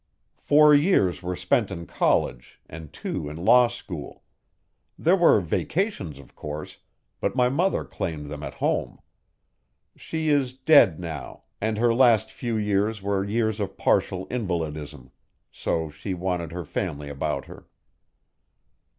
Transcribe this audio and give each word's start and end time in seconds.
Four 0.39 0.73
years 0.73 1.21
were 1.21 1.35
spent 1.35 1.69
in 1.69 1.85
college, 1.85 2.59
and 2.67 2.91
two 2.91 3.29
in 3.29 3.35
law 3.37 3.67
school. 3.67 4.23
There 4.97 5.15
were 5.15 5.39
vacations, 5.41 6.17
of 6.17 6.33
course, 6.35 6.79
but 7.19 7.35
my 7.35 7.49
mother 7.49 7.85
claimed 7.85 8.25
them 8.25 8.41
at 8.41 8.55
home. 8.55 8.97
She 9.95 10.29
is 10.29 10.53
dead 10.55 10.99
now, 10.99 11.43
and 11.61 11.77
her 11.77 11.93
last 11.93 12.31
few 12.31 12.57
years 12.57 13.03
were 13.03 13.23
years 13.23 13.59
of 13.59 13.77
partial 13.77 14.25
invalidism 14.31 15.11
so 15.51 15.91
she 15.91 16.15
wanted 16.15 16.51
her 16.51 16.65
family 16.65 17.07
about 17.07 17.45
her." 17.45 17.67